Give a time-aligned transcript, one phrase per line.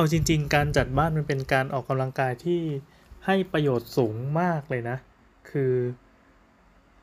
[0.00, 2.60] เอาจริง ๆ การจัดบ้านมันเป็นการออกกำลังกายที่
[3.26, 4.96] ให้ประโยชน์สูงมากเลยนะ
[5.50, 5.72] คือ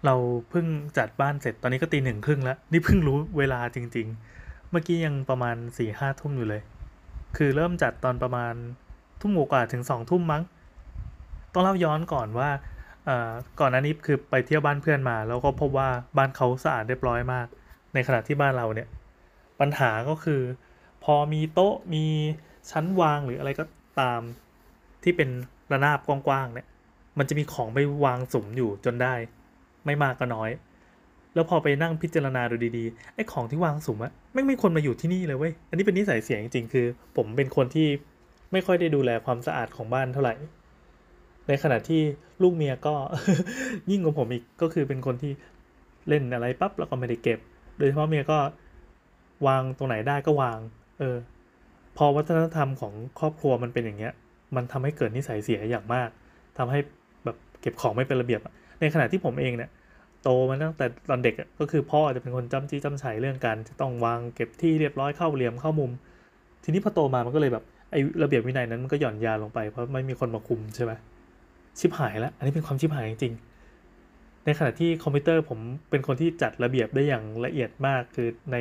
[0.06, 0.16] เรา
[0.50, 0.68] เพิ่ง
[0.98, 4.08] จัดบ้านเสร็จตอนนี้ก็ตีหนึ่งครึ่งแล้ว นี่เพิ่งรู้เวลาจริง
[4.40, 6.62] ๆ เมื่อกี้ยังประมาณสี่ห้าทุ่มอยู่เลย
[7.38, 8.54] คือเริ่มจัดตอนประมาณ
[9.22, 10.44] ทุ่มกว่าถึงสองทุ่มมั้ง
[11.54, 12.50] ต้องเล่าย้อนก่อนว่า
[13.06, 17.48] เอ่อก่อนหน้านี้คือไปเที่ยวบ้านเพื่อนมา แล้วก็พบว่าบ้านเขาสะอาดเรียบร้อยมาก
[17.94, 18.88] ในขณะที่บ้านเราเนี่ย
[19.60, 20.42] ปัญหาก็คือ
[21.04, 22.06] พอมีโต๊ะมี
[22.72, 23.66] ชั้นวางหรืออะไรก็
[24.00, 24.22] ตาม
[25.04, 25.30] ที่เป็น
[25.72, 26.68] ระนาบกว้างๆเนี่ย
[27.18, 29.14] มันจะมีของไปวางสมอยู่จนได้
[29.86, 30.50] ไม่มากก็น้อย
[31.34, 36.86] แล้วพอไปนั่งพิจารณาดูดีๆไอ้ของที่วางสมอะไม่ไม่ควรมาอยู่ที่นี่เลยเว้ยอันนี้เป็นนิสัยเสียจริงๆคือ
[37.18, 37.88] ผมเป็นคนที่
[38.52, 40.36] ไม่ค่อยได้ดูแลความสะอาดของบ้านเท่าไหร่
[41.48, 42.02] ในขณะที่
[42.42, 42.94] ลูกเมียก็
[43.92, 45.32] ยิ่งกว่าผมอีกก็คือเป็นคนที่
[46.10, 47.40] เล่นอะไรปั๊บแล้วก็ไม่ได้เก็บ
[47.78, 48.38] โดยเฉพาะเมียก็
[49.48, 50.58] วางตรงไหนได้ก็วาง
[51.00, 51.16] เออ
[51.98, 54.14] พอวัฒนธรรมของครอบครัวมันเป็นอย่างเงี้ย
[54.56, 56.10] มันทำให้เกิดนิสัยเสียอย่างมาก
[56.58, 56.80] ทำให้
[57.26, 58.42] แบบเก็บของไม่เป็นระเบียบ
[58.80, 59.70] ในขณะที่ผมเองเนี่ย
[60.24, 65.92] โตมาตั้งแต่ตอนเด็กก็คือพ่อจะเป็นคนจำจี้จำชัยเรื่องการจะต้องวางเก็บที่เรียบร้อยเข้าเหลี่ยมเข้ามุม
[66.64, 70.92] ทีนี้พอโตมามันก็เลยแบบไอ้ระเบียบวินัยนั้นมันก็หย่อนยานลงไปเพราะไม่มีคนมาคุมใช่ไหม
[71.80, 78.58] ชิบหายแล้ว อันนี้เป็นความชิบหายจริงๆในขณะที่คอมพิวเตอร์ผมเป็นคนที่จัดระเบียบได้อย่างละเอียดมากคือใน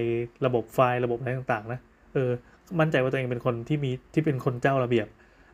[0.46, 1.80] ระบบไฟล์ระบบอะไรต่างๆนะ
[2.14, 2.30] เออ
[2.81, 5.06] มั่นใจว่าตัวเองเป็นคนที่มีที่เป็นคนเจ้าระเบียบ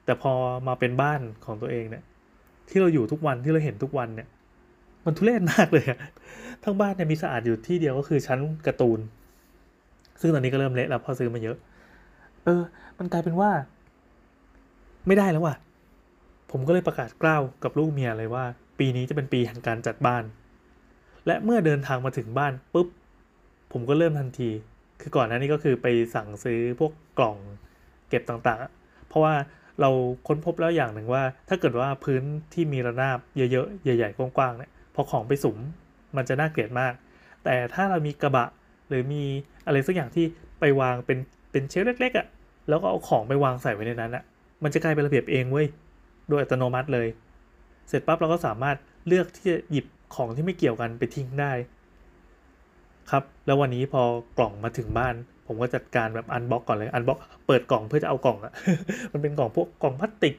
[0.04, 0.32] แต่พอ
[0.66, 2.02] มาเป็นบ้านของตัวเองเนี่ย
[2.68, 4.28] ที่เราอยู่ทุกวันที่เราเห็นทุกวันเนี่ย
[5.04, 5.84] มันทุเรศมากเลย
[6.64, 9.00] ทั้งบ้านเนี่ยมีสะอาดอยู่ที่เดียวก็คือชั้นการ์ตูน
[10.20, 11.56] ซึ่งตอนนี้ก็เริ่มเละแล้วพอซื้อมาเยอะ
[12.44, 12.62] เออ
[12.98, 13.50] มันกลายเป็นว่า
[15.06, 15.54] ไม่ได้แล้วว่ะ
[16.50, 18.44] ผมก็เลยประกาศกล้าวกับลูกเมียเลยว่า
[18.78, 20.24] ปีนี้จะเป็นปีแห่งการจัดบ้าน
[21.26, 22.88] และเมื่อเดินทางมาถึงบ้านปุ๊บ
[23.72, 24.50] ผมก็เริ่มทันที
[25.00, 27.36] คือก่อนหน้านี้ก็คือไปสั่งซื้อพวกกล่อง
[28.08, 29.34] เก็บต่างๆ เพราะว่า
[29.80, 29.90] เรา
[30.26, 32.22] ค้นพบแล้วอย่างหนึ่งว่า ถ้าเกิดว่าพื้น
[32.52, 35.58] ที่มีระนาบเยอะๆ ใหญ่ ๆ กว้างๆเนี่ยพอของไปสุม
[36.16, 36.92] มันจะน่าเกลียดมาก
[37.44, 38.46] แต่ถ้าเรามีกระบะ
[38.88, 39.22] หรือมี
[39.66, 40.24] อะไรสักอย่างที่
[40.60, 41.18] ไปวางเป็น
[41.52, 42.26] เป็น shelf เล็กๆอะ่ะ
[42.68, 44.24] แล้วก็เอาของไปวางใส่ไว้ในนั้นอะ่ะ
[44.62, 45.66] มันจะกลายเป็นระเบียบเองเว้ย
[46.28, 47.08] โดยอัตโนมัติเลย
[47.88, 48.76] เสร็จปั๊บเราก็สามารถ
[49.06, 51.52] เลือกที่จะหยิบของที่ไม่เกี่ยวกันไปทิ้งได้
[53.10, 54.02] ครับ แล้ววันนี้พอ
[54.38, 55.14] กล่องมาถึงบ้าน
[55.46, 58.52] ผมก็จัดการแบบ unbox ก่อนเลย unbox เปิดกล่องเพื่อจะเอากล่องอะ
[59.12, 60.34] มันเป็นกล่องพวกกล่องพลาสติก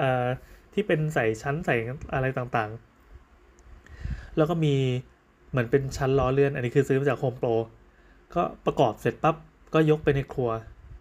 [0.00, 0.26] อ่อ
[0.74, 1.76] ที่เป็นใส่ชั้นใส่
[2.14, 4.74] อะไรต่างๆ แล้วก็มี
[5.50, 7.48] เหมือนเป็นชั้นล้อเลื่อน อันนี้คือซื้อมาจากโฮมโปร
[8.34, 9.36] ก็ประกอบเสร็จปั๊บ
[9.74, 10.50] ก็ยกไปในครัว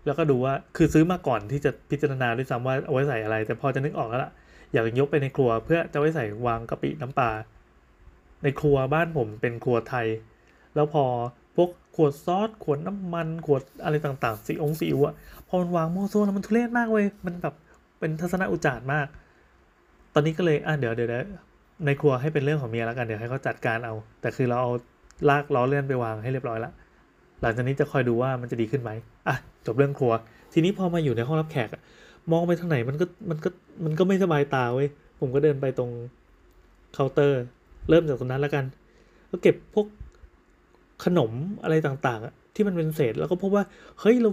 [0.06, 4.32] แล้วก็ดูว่าคือซื้อมาก่อนที่จะพิจารณาด้วยซ้ำว่าเอาไว้ใส่อะไร แต่พอจะนึกออกแล้วล่ะ
[4.74, 7.30] อยากยกไปในครัวเพื่อจะไว้ใส่วางกะปิน้ำปลา
[8.44, 10.08] ในครัวบ้านผมเป็นครัวไทย
[10.76, 11.04] แล้วพอ
[11.56, 15.14] พวกขวดซอสขวดน้ำมันขวดอะไรต่างๆสีองสีอิ๊วะ
[15.48, 17.56] พอมันวางโมั่วซั่วแล้วมันทุเรศมากเว้ยมันแบบ
[18.00, 19.08] เป็นทัศนอุจารมาก
[20.14, 21.10] ตอนนี้ก็เลยอะเดี๋ยวเดี๋ยว
[21.86, 24.72] ในครัวให้เป็นเรื่องของเมียแล้วกันเดี๋ยวให้เขาจัดการเอา แต่คือเราเอา
[25.30, 26.72] ลากล้อเลื่อนไปวางให้เรียบร้อยละ
[27.42, 28.92] หลังจากนี้จะคอยดูว่ามันจะดีขึ้นไหม
[29.28, 30.14] อะจบเรื่องครัว
[30.54, 31.70] ทีนี้พอมาอยู่ในห้องรับแขก
[32.32, 33.50] มองไปทางไหนมันก็มันก็
[33.86, 34.88] มันก็ไม่สบายตาเว้ย
[35.20, 35.92] ผมก็เดินไปตรง
[36.94, 37.42] เคาน์เตอร์
[37.90, 38.66] เริ่มจากตรงนั้นแล้วกัน
[39.30, 39.86] ก็เก็บพวก
[41.06, 41.32] ขนม
[41.64, 43.64] อะไรต่างๆ ที่มันเป็นเศษแล้วก็พบว่า
[44.00, 44.30] เฮ้ย เรา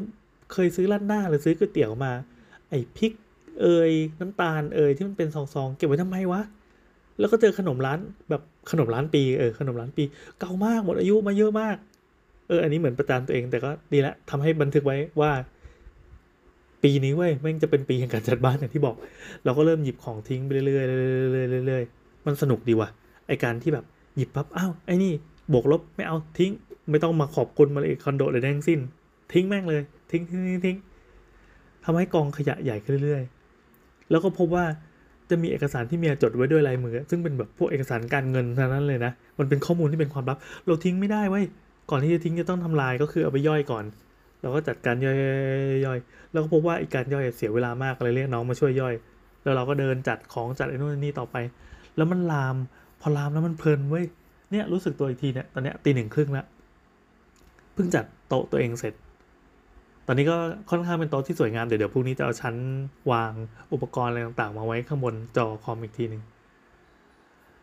[0.52, 2.12] เคยซื้อร้านหน้าหรือซื้อก๋วยเตี๋ยวมา
[2.70, 3.12] ไอ้พริก
[3.60, 6.40] เอยน้ำตาลเอยที่มันเป็นซองๆเก็บไว้ทำไมวะ
[7.18, 7.98] แล้วก็เจอขนมร้าน
[8.30, 10.04] แบบขนมร้านปีเออขนมร้านปี
[10.40, 11.76] เก่ามากหมดอายุมาเยอะมาก
[12.48, 15.32] เอออันนี้เหมือนประจานตัวเองแต่ก็ดีละทำให้บันทึกไว้ว่า
[16.82, 18.96] ปีนี้เว้ยแม่งจะเป็นปีแห่งการจัดบ้านอย่างที่บอก
[19.44, 22.88] เราก็เริ่มหยิบของทิ้งไปเรื่อยๆเรื่อยๆเรื่อยๆมันสนุกดีว่ะ
[23.26, 23.84] ไอการที่แบบ
[24.16, 25.12] หยิบปั๊บอ้าวไอ้นี่
[25.52, 26.52] บวกลบไม่เอาทิ้ง
[26.90, 28.80] ไม่ต้องมาขอบคุณมาเลยคอนโดเลยทั้งสิ้น
[29.32, 30.76] ทิ้งแม่งเลย ทิ้งทิ้งทิ้งทิ้ง
[31.84, 34.64] ทำให้กองขยะใหญ่ขึ้นเรื่อยๆ แล้วก็พบว่า
[35.30, 41.44] จะมีเอกสารที่เมียจดไว้ด้วยลายมือ ซึ่งเป็นแบบพวกเอกสารการเงินทั้งนั้นเลยนะ มันเป็นข้อมูลที่เป็นความลับ เราทิ้งไม่ได้เว้ย
[41.90, 43.84] ก่อนที่จะทิ้งจะต้องทำลายก็คือเอาไปย่อยก่อน
[44.42, 45.16] เราก็จัดการย่อย
[45.86, 45.98] ย่อย
[46.32, 48.94] แล้วก็พบว่าอีกการย่อยเสียเวลามากเลยเรียกน้องมาช่วยย่อย
[49.42, 51.36] แล้วเราก็เดินจัดของจัดไอ้นู่นนี่ต่อไป
[51.96, 52.56] แล้วมันลาม
[53.00, 54.04] พอลามแล้วมันเพลินเว้ย
[54.50, 56.46] เนี่ยรู้สึกตัวอีกทีเนี่ยตอนเนี้ยตีหนึ่งครึ่งแล้ว
[57.74, 58.94] เพิ่งจัดโต๊ะตัวเองเสร็จ
[60.06, 60.36] ตอนนี้ก็
[60.70, 62.54] ค่อนข้างเป็นโต๊ะที่สวยงามเดี๋ยวเดี๋ยวพรุ่งนี้จะเอาชั้น
[63.10, 63.32] วาง
[63.72, 66.22] อุปกรณ์อะไรต่างๆมาไว้ข้างบนจอคอมอีกทีหนึ่ง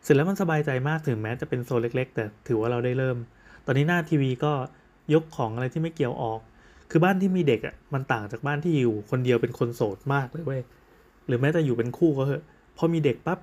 [0.03, 3.18] เสร็จแล้วมันสบายใจมากถึงแม้จะเป็นโซนเล็ก ๆ แต่ถือว่าเราได้เริ่ม
[3.65, 4.53] ตอนนี้หน้าทีวีก็
[5.13, 6.39] ยกของอะไรที่ไม่เกี่ยวออก
[6.89, 10.62] คือบ้านที่มีเด็กอะมันต่างจากบ้านที่อยู่คนเดียวเป็นคนโสดมากเลยเว้ย
[11.27, 12.44] หรือแม้แต่อยู่เป็นคู่ก็เถอะ
[12.77, 13.39] พอมีเด็กปั๊บ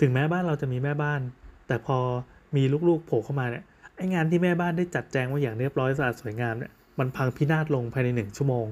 [0.00, 1.20] ถึงแม้บ้านเราจะมีแม่บ้าน
[1.66, 1.98] แต่พอ
[2.56, 3.64] มีลูกๆโผล่เข้ามาเนี่ย
[3.96, 8.66] ไองานที่แม่บ้านได้จัดแจงไว้อย่างเรียบร้อยสะอาดสวยงามเนี่ยมันพังพินาศลงภายในหนึ่งชั่วโมง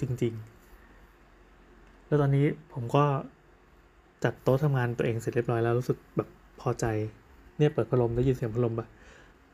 [0.00, 0.34] จริง
[1.20, 3.04] ๆ แล้วตอนนี้ผมก็
[4.24, 6.28] จัดโต๊ะทำงานตัวเองเสร็จเรียบร้อยแล้วรู้สึกแบบ
[6.60, 6.84] พอใจ
[7.58, 8.86] เนี่ยเปิดพัดลมได้ยินเสียงพัดลมปะ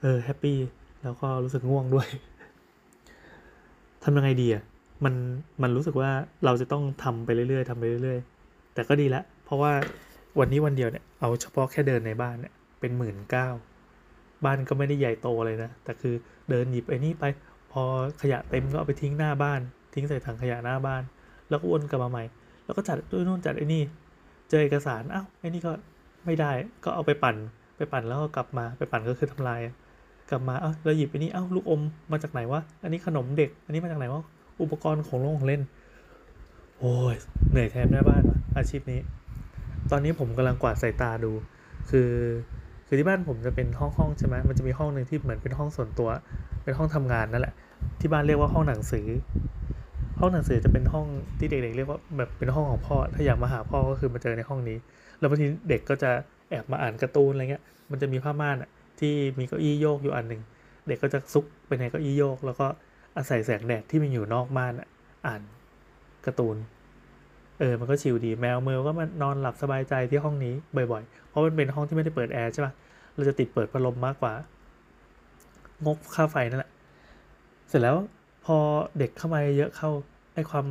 [0.01, 0.59] เออ happy
[1.03, 2.09] แล้วก็รู้สึกง่วงด้วย
[4.05, 4.63] ทำยังไงดีอะ
[5.05, 5.15] มัน
[5.63, 6.11] มันรู้สึกว่า
[6.45, 9.73] เราจะต้องทำไปเรื่อยๆทำไปเรื่อย ๆ แต่ก็ดีละเพราะว่า
[10.39, 13.49] วันนี้วันเดียวเนี่ยเอาเฉพาะแค่เดินในบ้านเนี่ย เป็นหมื่นเก้า
[14.45, 16.15] บ้านก็ไม่ได้ใหญ่โตเลยนะ แต่คือ
[16.51, 17.25] เดินหยิบไอ้นี่ไป
[17.73, 17.83] พอ
[18.23, 19.61] ขยะเต็มก็เอาไปทิ้งหน้าบ้าน
[19.95, 21.03] ทิ้งใส่ถังขยะหน้าบ้าน
[21.49, 22.25] แล้วก็วนกลับมาใหม่
[22.65, 23.83] แล้วก็จัดด้วยนู่นจัดไอ้นี่
[24.51, 25.73] เจอเอกสารอ้าวไอ้นี่ก็
[26.25, 26.51] ไม่ได้
[26.85, 27.37] ก็เอาไปปั่น
[27.77, 29.61] ไปปั่นแล้วก็กลับมาไปปั่นก็คือทำลาย
[30.31, 31.83] กลับมาเอ้าแล้วหยิบไอ้นี่เอ้าลูกอม
[32.13, 34.23] มาจากไหนวะอันนี้ขนมเด็ก อันนี้มาจากไหนวะ
[34.63, 35.63] อุปกรณ์ของโรงของเล่น
[36.79, 37.15] โอ้ย
[37.51, 39.01] เหนื่อยแทนแม่บ้านวะอาชีพนี้
[39.91, 41.33] ตอนนี้ผมกำลังกวาดสายตาดู
[41.91, 42.11] คือ
[42.87, 46.09] คือที่บ้านผมจะเป็นห้องห้องใช่ไหมมันจะมีห้องหนึ่งที่เหมือนเป็นห้องส่วนตัว
[46.65, 47.55] เป็นห้องทำงานนั่นแหละ
[48.01, 49.07] ที่บ้านเรียกว่าห้องหนังสือ
[50.21, 51.07] ห้องหนังสือจะเป็นห้อง
[51.39, 54.79] ที่เด็กๆเรียกว่าแบบเป็นห้องของพ่อ ถ้าอยากมาหาพ่อก็คือมาเจอในห้องนี้
[55.19, 56.11] แล้วบางทีเด็กก็จะ
[56.51, 60.43] แอบมาอ่านการ์ตูนอะไรเงี้ย มันจะมีผ้าม่านอะที่มีเก้าอี้โยกอยู่อันหนึ่ง
[60.89, 62.67] เด็กก็จะซุกไปในเก้าอี้โยก แล้วก็
[63.17, 64.89] อาศัยแสงแดดที่มันอยู่นอกม่านอะ
[65.27, 65.41] อ่าน
[66.27, 66.57] การ์ตูน
[67.59, 70.55] เออมันก็ชิลดีแมวเมลก็มานอนหลับสบายใจที่ห้องนี้
[70.93, 72.73] บ่อยๆ เพราะมันเป็นห้องที่ไม่ได้เปิดแอร์ใช่ปะ
[73.15, 74.33] เราจะติดเปิดพัดลมมากกว่า
[75.85, 76.71] งบค่าไฟนั่นแหละ
[77.69, 77.97] เสร็จแล้ว
[78.45, 78.57] พอ
[78.99, 79.91] เด็กเข้ามาเยอะเข้า
[80.35, 80.67] ไอ้ความ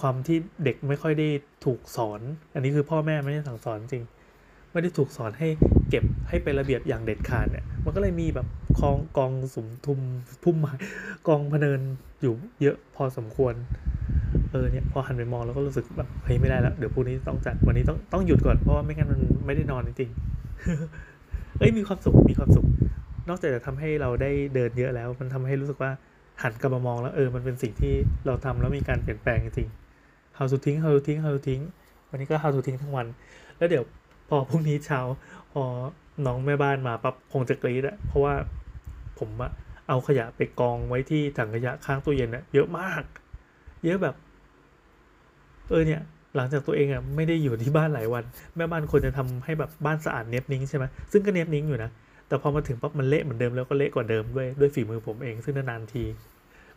[0.00, 1.28] ความที่เด็กไม่ค่อยได้
[1.64, 2.20] ถูกสอน
[2.54, 4.04] อันนี้คือพ่อแม่ไม่ได้สั่งสอนจริง
[4.72, 5.48] ไม่ได้ถูกสอนให้
[5.88, 8.46] เก็บให้เป็นระเบียบอย่างเด็ดขาดเนี่ย มันก็เลยมีแบบ
[8.80, 10.00] กองกองสมทุม
[10.42, 10.72] พุ่มไม้
[11.28, 11.80] กองพเนิน
[12.22, 13.54] อยู่เยอะพอสมควร
[14.52, 22.66] เออเนี่ยพอหันไปมองแล้วก็รู้สึกแบบเฮ้ยไม่ได้แล้ว เดี๋ยวพรุ่งนี้ต้องจัดวันนี้ต้องต้องหยุดก่อนเพราะว่าไม่งั้นมันไม่ได้นอนจริงๆเอ้ยมีความสุขมีความสุข
[23.28, 25.90] นอกจากจะทำให้เราได้เดินเยอะแล้ว มันทำให้รู้สึกว่า
[26.42, 27.94] หันกลับมามองแล้วเออมันเป็นสิ่งที่
[28.26, 31.60] เราทำแล้วมีการเปลี่ยนแปลงจริงๆ how to ทิ้ง how to ทิ้ง how to ทิ้ง
[32.10, 33.06] วันนี้ก็ how to ทิ้งทั้งวัน
[33.58, 33.84] แล้วเดี๋ยว
[34.28, 35.00] พอพรุ่งนี้เช้า
[35.52, 35.62] พอ
[36.26, 38.34] น้องแม่บ้านมาปั๊บคงจะกรี๊ดอะเพราะว่า
[39.18, 39.50] ผมอะ
[39.88, 43.02] เอาขยะไปกองไว้ที่ถังขยะข้างตู้เย็นอะเยอะมาก
[43.84, 44.14] เยอะแบบ
[45.68, 46.00] เออเนี่ย
[46.36, 48.24] หลังจากตัวเองอะไม่ได้อยู่ที่บ้านหลายวัน
[48.56, 51.90] แม่บ้านควรจะทำให้แบบบ้านสะอาดเนียบนิ้งใช่ไหมซึ่งก็เนียบนิ้งอยู่นะ
[52.28, 56.04] แต่พอมาถึงปั๊บมันเละเหมือนเดิมแล้วก็เละกว่าเดิมด้วยด้วยฝีมือผมเองซึ่งนานๆที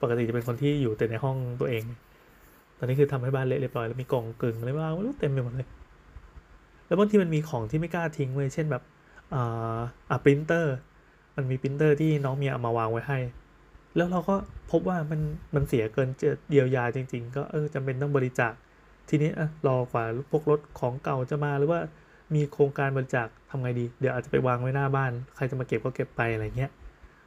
[0.02, 1.84] ปกติจะเป็นคนที่อยู่แต่ในห้องตัวเอง
[2.78, 5.68] ตอนนี้คือทำให้บ้านเละเรียบร้อยแล้วมีกองกึ่งอะไรบ้างไม่รู้เต็มไปหมดเลย
[6.88, 8.84] แล้วบางทีมันมีของที่ไม่กล้าทิ้งเว้ยเช่นแบบ
[9.34, 9.78] อ่า
[10.12, 10.76] อะปรินเตอร์
[11.36, 13.20] มันมีปรินเตอร์ที่น้องเมียเอามาวางไว้ให้
[13.96, 14.36] แล้วเราก็
[14.72, 15.20] พบว่ามัน
[15.56, 18.54] มันเสียเกินจะเยียวยาจริง ๆ ก็เออจำเป็นต้องบริจาค
[19.10, 19.32] ทีนี้
[19.68, 21.82] รอกว่าพวกรถของเก่าจะมาหรือว่า
[22.36, 26.72] มีโครงการบริจาคทำไงดี เดี๋ยวอาจจะไปวางไว้หน้าบ้าน ใครจะมาเก็บก็เก็บไปอะไรเงี้ย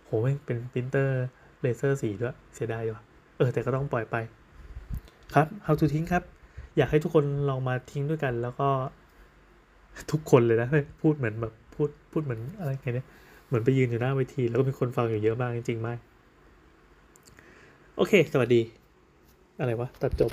[0.05, 0.11] โห
[0.47, 1.27] เป็นปรินเตอร์
[1.61, 3.03] เลเซอร์สีด้วย เสียดายว่ะ
[3.39, 4.17] เออ แต่ก็ต้องปล่อยไป
[5.35, 6.23] ครับ how to ทิ้งครับ
[6.77, 8.69] อยากให้ทุกคนลองมาทิ้งด้วยกัน แล้วก็
[10.13, 10.69] ทุกคนเลยนะ
[11.03, 13.07] พูดเหมือนแบบพูดพูดเหมือนอะไรไงเนี่ย
[13.47, 15.89] เหมือนไปยืนอยู่หน้าเวที แล้วก็มีคนฟังอยู่เยอะมากจริงๆไหม
[17.97, 18.63] โอเค สวัสดี
[19.61, 20.33] อะไรวะ ตัดจบ